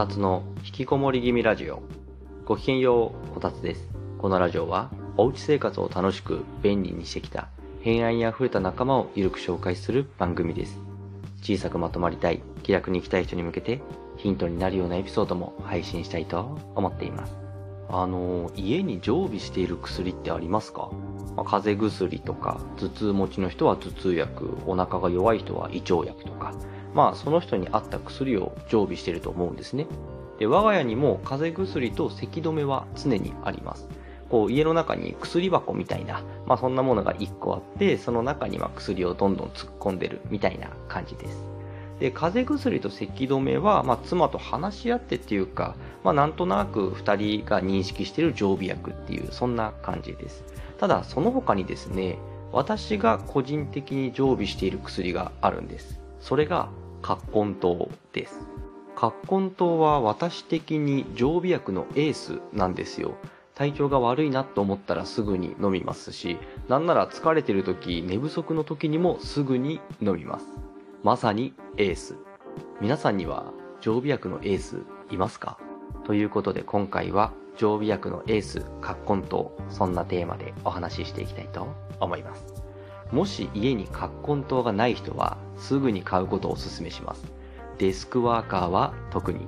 [0.00, 1.82] たつの引きこもり気味ラジオ。
[2.46, 3.86] ごきげんよう、こたつです。
[4.16, 7.48] このラジオは、おうち生活を楽しく便利にしてきた、
[7.82, 10.78] 偏愛に溢れた仲間をゆるく紹介する番組です。
[11.42, 13.82] 小さくまとまりたい、気楽に生きたい人に向けて、
[14.16, 17.36] ヒントになるようなエピソードも配信したいと思っています。
[17.90, 20.88] あの、家に常備している薬ってありますか、
[21.36, 26.54] まあ、風邪薬とか、頭痛持ちの人は頭痛薬、お腹が弱い人は胃腸薬とか、
[26.94, 29.86] まあその人に合った薬を常備していると思うんですね。
[30.38, 33.88] で、我が家にも風邪薬と咳止めは常にあります。
[34.30, 41.44] こう家の中に薬箱みたいな、まあそんなものが1個あって、その中には薬をどんどん突っ込んでるみたいな感じです。
[41.98, 50.44] で、風邪薬と咳止めは、まあ妻と話し合ってっていうか、まあなんとなく2人が認識している常備薬っていう、そんな感じです。
[50.78, 52.16] ただ、その他にですね、
[52.52, 56.00] 私が個人的に常備している薬があるんです。
[56.20, 56.68] それが
[57.02, 58.46] 葛根湯です。
[58.94, 63.14] 葛根湯は私的に常備薬のエースなんですよ。
[63.54, 70.46] 体調が悪いなと思ったらすぐに飲みますし、なんなら疲れてる時、寝不足の時にもすぐに飲みます。
[71.02, 72.16] まさにエース。
[72.80, 74.78] 皆さんには常備薬のエース
[75.10, 75.58] いますか？
[76.04, 81.68] ということで今回は常備薬のエース、葛根湯、そんなテーマでお話ししていきたいと
[82.00, 82.59] 思います。
[83.12, 87.24] もし家に葛根湯がない人はすぐに買うことをお勧めします。
[87.78, 89.46] デスクワーカーは特に。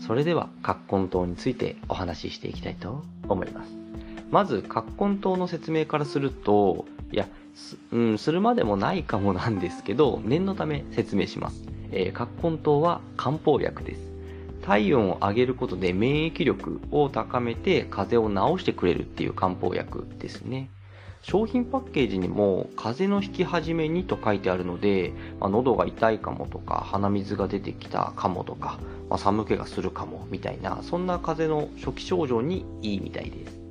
[0.00, 3.70] それでは葛根湯についてお話ししていきたいと思います。
[4.30, 11.64] まず、葛根湯の説明からすると、いや、す,、うん、するまでもないかもなんですけど、念のため説明します。
[11.92, 14.11] えー、葛根湯は漢方薬です。
[14.62, 20.70] 体温を上げることで免疫力を高めて風邪を治してくれるっていう漢方薬ですね。
[21.22, 28.78] 商品パッケージにも風邪の引き始めにと書いてあるので、まあ、喉が痛いかもとか鼻水が出てきたかもとか、
[29.08, 33.62] まあ、寒気がするかもみたいなそんな風邪の初期症状にいいみたいです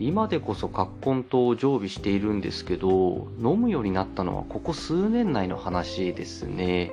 [0.00, 6.90] 今でこそ葛根湯を常備しているんですけど飲むようになったのはここ数年内の話ですね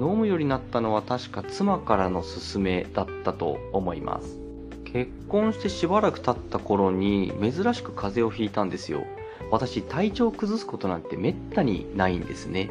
[0.00, 4.38] 飲むようになったのは確か妻からの勧めだったと思います。
[4.84, 9.04] 結婚してしばらく経った頃に珍しく風邪をひいたんですよ。
[9.50, 12.70] 私体調を崩すことなんてめったにないんですね。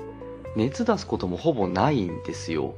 [0.56, 2.76] 熱出すこともほぼないんですよ。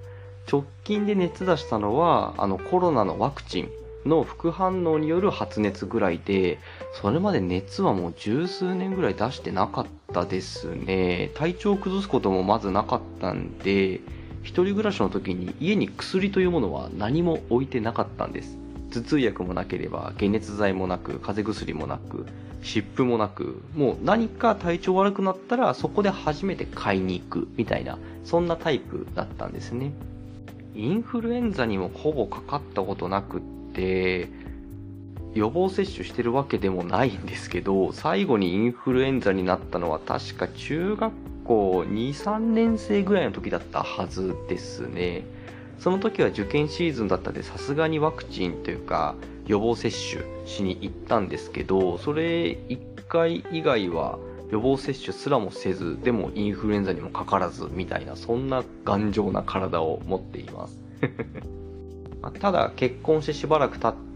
[0.52, 3.70] 直近で熱出したのはあのコロナのワクチン
[4.06, 6.60] の副反応による発熱ぐらいで、
[6.94, 11.32] それまで熱はもう十数年ぐらい出してなかったですね。
[11.34, 14.02] 体調を崩すこともまずなかったんで、
[14.46, 18.58] 一人暮らしの時に家に薬というものは何も置いてなかったんです。
[18.92, 22.28] 頭痛薬もなければ解熱剤もなく風邪薬もなく
[22.62, 29.92] 湿布もなくもう何か体調悪くなったらそこで初めて買いに行くみたいなそんなタイプだったんですね。
[30.76, 33.42] インフルエンザにもほぼかかったことなくっ
[33.74, 34.30] て
[35.34, 41.14] 予防接種してるわけでもないんですけど最後にインフルエンザになったのは確か中学
[41.46, 45.24] 校2、3年生ぐらいの時だったはずですね。
[45.80, 54.18] その時は受験シーズンだったんで、さすがにワクチンというか、予防接種しに行ったんですけど、それ1回以外は
[54.52, 60.80] 予防接種すらもせず、でもインフルエンザにもかからず、みたいな、そんな頑丈な体を持っています。
[62.40, 64.15] ただ、結婚してしばらく経って、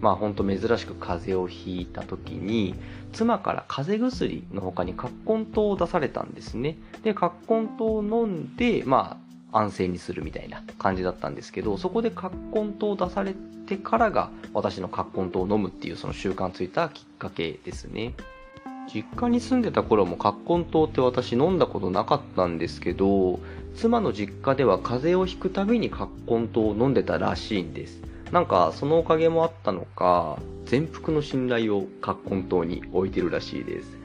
[0.00, 2.74] まあほんと珍しく風邪をひいた時に、
[3.12, 6.76] 妻から風邪薬の他に葛根湯を出されたんですね。
[7.02, 9.18] で、葛根湯を飲んで、ま
[9.52, 13.34] あ安静にするみたいな感じだったんですけど、そこで葛根湯を出され
[13.66, 18.14] てからが私の葛根湯を飲むっていうその習慣ついたきっかけですね。
[18.92, 23.40] 実家に住んでた頃も葛根湯って私飲んだことなかったんですけど、
[23.74, 28.00] 妻の実家では風邪をひくたびに葛根湯を飲んでたらしいんです。
[28.32, 33.96] なんかそのおかげもあったのか、全幅の信頼を葛根湯に置いてるらしいです。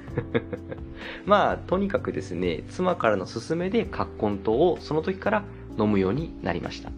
[1.26, 5.44] まあ、とにかくですね、妻からの勧めで葛根湯をその時から
[5.80, 6.92] 飲むようになりました。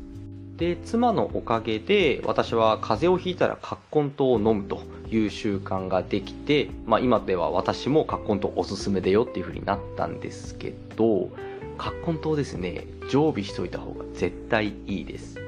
[0.57, 11.29] で、妻のおかげで私は風邪をひいたら葛根湯を飲むという習慣ができて、まあ今では私も葛根湯おすすめだよっていう風になったんですけど、
[11.77, 15.42] 葛根湯ですね、常備しといた方が絶対いいです。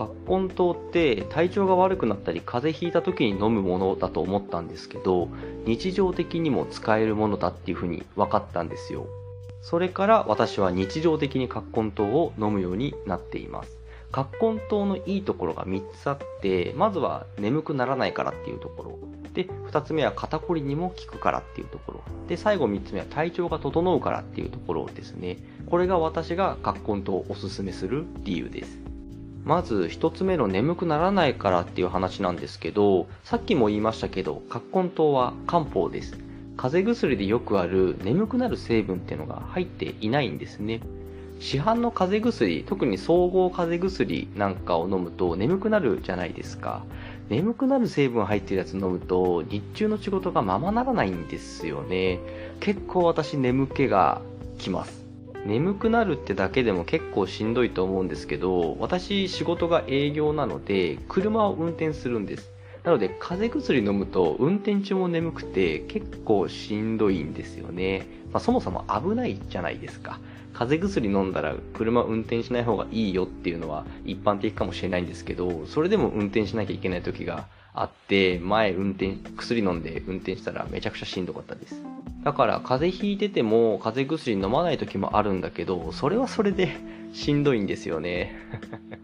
[0.00, 5.28] 葛根湯って体調が悪くなったり風邪ひいた時に飲むものだと思ったんですけど
[5.66, 9.06] 日常的にも使えるものだっていうふうに分かったんですよ
[9.60, 13.76] それから私は日常的に葛根湯を飲むようになっています
[14.10, 18.98] 葛根湯のいいところが3つあってまずは眠くならないからっていうところ
[19.32, 22.02] で、二つ目は肩こりにも効くからっていうところ。
[22.26, 25.38] で、最後三つ目は体調が整うからっていうところですね。
[25.66, 28.89] これが私が葛根湯をおすすめする理由です。
[29.44, 36.18] まず一つ目の眠くならないからっていう話なんですけど、さっきも言いましたけど、葛根湯は漢方です。
[36.56, 40.80] 風邪薬でよくある眠くなる成分っていうのが入っていないんですね。
[41.40, 46.84] 市販の風邪薬、特に総合風邪薬なんかを飲むと眠くなるじゃないですか。
[47.30, 52.18] 眠くなる成分入ってるやつ飲むと日中の仕事がままならないんですよね。
[52.60, 54.20] 結構私眠気が
[54.58, 54.99] きます。
[55.46, 62.50] 眠くなるってだけでも結構しんどいと思うんですけど、私仕事が営業なので車を運転するんです。
[62.84, 68.06] なので風邪薬飲むと運転中も眠くて結構しんどいんですよね。
[68.32, 70.18] まあ、そもそも危ないじゃないですか。
[70.52, 81.82] 風邪薬飲んだら車運転しない方がいいよっていうのは一般的かもしれないんですけど、それでも運転しなきゃいけない時があって、前運転、薬飲んで運転したらめちゃくちゃしんどかったです。
[82.24, 86.76] だから風邪ひいてても風邪薬飲まない時もあるんだけど、それはそれで
[87.12, 88.36] しんどいんですよね。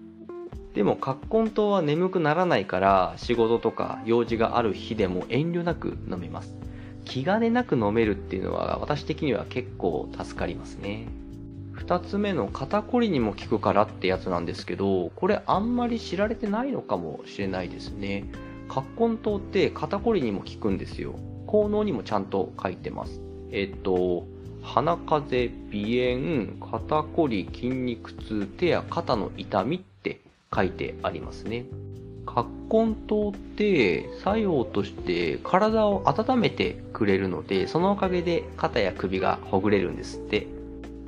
[0.74, 6.54] でも、葛根湯は眠くならないから、仕事とか用事がある日でも遠慮なく飲めます。
[7.06, 11.08] 気兼ねなく飲めるっていうのは私的には結構助かりますね。
[11.72, 18.24] 二つ目の肩こりにも効くからってやつなんですけど、これあんまり知られてないのかもしれないですね。
[18.68, 21.14] 葛根湯って肩こりにも効くんですよ。
[21.56, 23.18] 効能にもちゃんと書いてます。
[23.50, 24.26] えっと、
[24.62, 30.20] 鼻風邪、鼻炎、肩こり、筋肉痛、手や肩の痛みって
[30.54, 31.64] 書いてありますね。
[32.26, 40.46] 葛根湯って作用として体を温めてくれるので、そのおかげで肩や首がほぐれるんですって。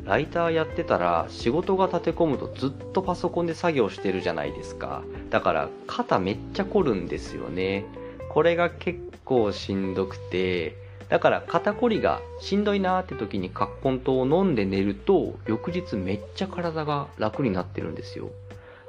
[0.06, 5.02] ライターやってたら仕事が立て込むとずっとパソコンで作業してるじゃないですか。
[5.28, 7.84] だから肩めっちゃ凝るんですよね。
[8.30, 10.74] これが結構しんどくて、
[11.10, 18.30] だから肩こりがしんどいなーって時に葛根湯を飲んで寝ると翌日めっちゃ体が楽になってるんですよ。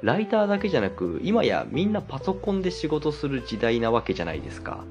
[0.02, 4.82] ライターだけじゃなく今やみんなパソコンで仕事する時代なわけじゃないですか。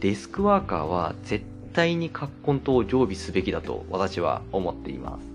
[0.00, 5.33] デスクワーカーは絶対に葛根湯を常備すべきだと私は思っています。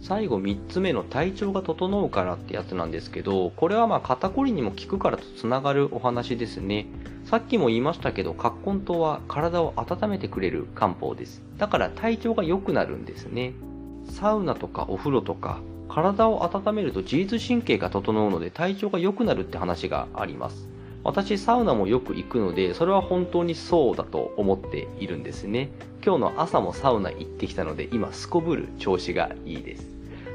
[0.00, 6.86] 最後3つ目の体調が整うからってやつなんですけど、これはまあ肩こりにも効くからとつながるお話ですね。
[7.24, 11.42] さっきも言いましたけど、葛根湯は体を温めてくれる漢方です。
[11.58, 13.52] だから体調が良くなるんですね。
[14.10, 20.68] サウナとかお風呂とか、体を温めると自律神経が整うので体調が良くなるって話があります。
[21.04, 25.70] 私サウナもよく行くので、それは本当にそうだと思っているんですね。
[26.04, 29.86] 今日の朝もサウナ行ってきたので、今すこぶる調子がいいです。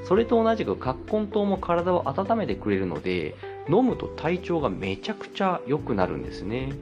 [0.05, 3.35] それと同じく葛根湯も体を温めてくれるので、
[3.69, 6.73] 飲むと体調がめちゃくちゃ良くなるんですね。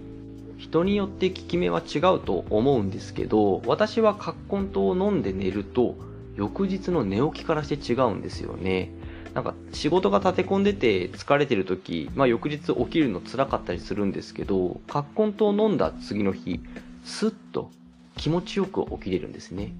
[0.57, 5.95] 人によって効き目は違うと思うんですけど、私は葛根湯を飲んで寝ると、
[6.35, 8.91] 翌日の寝起きからして違うんですよね。
[9.33, 16.59] なんか仕事が立て込んでて疲れてる時、まあ翌日起きるの辛かったりするんですけど、葛根湯を飲んだ次の日、
[17.05, 17.71] スッと
[18.17, 19.71] 気持ちよく起きれるんですね。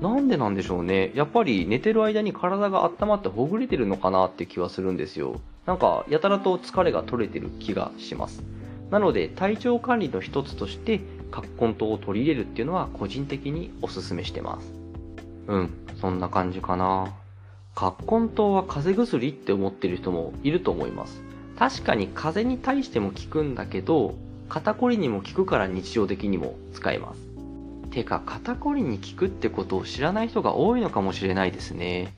[0.00, 1.12] なんでなんでしょうね。
[1.14, 5.40] やっぱり寝てる間に体が温まってほぐれてるのかなって気はするんですよ。
[5.66, 8.42] なんかやたらと疲れが取れてる気がします。
[8.90, 11.00] なので体調管理の一つとして
[11.30, 14.72] 葛根湯を取り入れるっていうのは個人的におすすめしてます。
[15.46, 17.12] うん、そんな感じかな。
[17.78, 21.22] 葛根湯は風邪薬って思ってる人もいると思います。
[21.56, 24.16] 確かに風邪に対しても効くんだけど、
[24.48, 27.20] 肩こりにも効くから日常的にも使えます。
[27.92, 32.16] てか、肩こりに効くってことを知らない人が多いのかもしれないですね。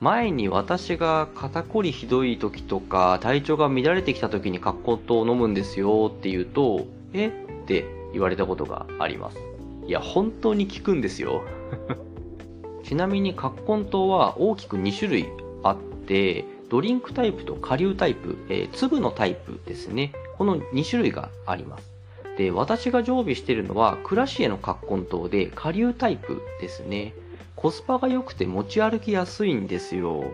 [0.00, 7.28] 前に私が肩こりひどい時とか体調が乱れてきた時に葛根湯を飲むんですよって言うと、え？
[7.28, 9.38] って言われたことがあります。
[9.86, 11.42] いや、本当に効くんですよ。
[12.84, 15.28] ちなみに葛根湯は大きく2種類
[15.62, 20.12] あって、ドリンクタイプと顆粒タイプ、えー、粒のタイプですね。
[20.38, 21.90] この2種類があります。
[22.38, 27.12] で、私が常備しているのは、クラシエの葛根湯で、顆粒タイプですね。
[27.56, 30.24] コスパが良くて持ち歩きやすいんですよ。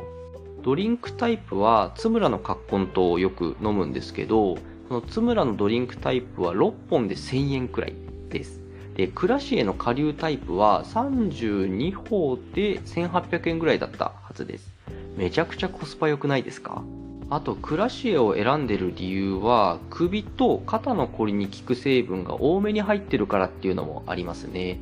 [0.62, 4.56] ドリンクタイプは、津村の葛根湯をよく飲むんですけど、
[4.88, 7.94] その津村のドリンクタイプは6本で1000円くらい
[8.28, 8.65] です。
[8.96, 14.72] で、クラシエの顆粒タイプは32本で1800円ぐらいだったはずです。
[15.16, 16.82] めちゃくちゃコスパ良くないですか？
[17.28, 24.78] あと、クラシエを選んでる理由は、首と肩のこりに効く成分が多めに入ってるからっていうのもありますね。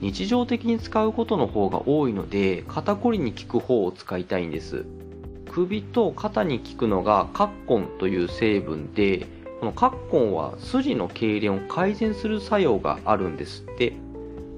[0.00, 4.86] 日常的に使うことの方が多いので、肩こりに効く方を使いたいんです。
[5.50, 9.26] 首と肩に効くのがカッコンという成分で、
[9.62, 13.92] このカッコンは筋の痙攣を改善する作用があるんですって。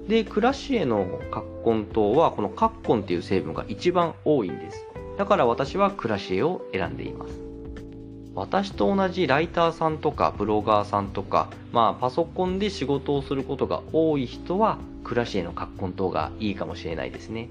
[0.09, 4.87] で、クラシエのカッコン糖はこのカッコンっていう成分が一番多いんです。
[5.19, 7.39] だから私はクラシエを選んでいます。
[8.35, 17.51] 私と同じライターさんとかブロガーさんとか、まあパソコンで仕事をすることが多い人はクラシエのカッコン糖がいいかもしれないですね。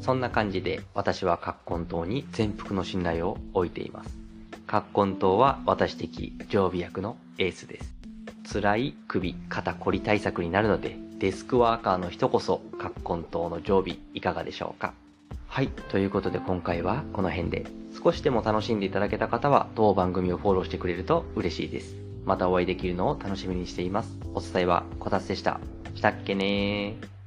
[0.00, 4.19] そんな感じで私はカッコン糖に全幅の信頼を置いています。
[4.70, 7.92] カッコン糖は私的常備薬のエースです。
[8.52, 14.94] 辛い首、肩こり対策になるので、デスクワーカーの人こそカッコン糖の常備いかがでしょうか？
[15.48, 15.66] はい。
[15.88, 17.66] ということで今回はこの辺で
[18.00, 21.96] 少しでも楽しんでいただけた方は当番組をフォローしてくれると嬉しいです。
[22.24, 24.16] またお会いできるのを楽しみにしています。
[24.34, 25.58] お伝えはこたつでした。
[25.96, 27.19] したっけねー。